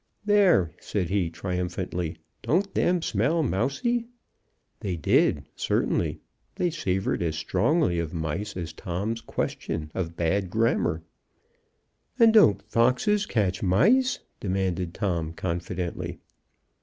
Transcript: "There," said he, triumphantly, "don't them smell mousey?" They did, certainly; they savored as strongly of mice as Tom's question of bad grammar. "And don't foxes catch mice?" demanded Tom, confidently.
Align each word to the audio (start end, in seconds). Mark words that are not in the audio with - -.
"There," 0.25 0.71
said 0.79 1.09
he, 1.11 1.29
triumphantly, 1.29 2.17
"don't 2.41 2.73
them 2.73 3.03
smell 3.03 3.43
mousey?" 3.43 4.07
They 4.79 4.95
did, 4.95 5.43
certainly; 5.55 6.21
they 6.55 6.71
savored 6.71 7.21
as 7.21 7.35
strongly 7.35 7.99
of 7.99 8.11
mice 8.11 8.57
as 8.57 8.73
Tom's 8.73 9.21
question 9.21 9.91
of 9.93 10.15
bad 10.17 10.49
grammar. 10.49 11.03
"And 12.17 12.33
don't 12.33 12.63
foxes 12.63 13.27
catch 13.27 13.61
mice?" 13.61 14.17
demanded 14.39 14.95
Tom, 14.95 15.33
confidently. 15.33 16.17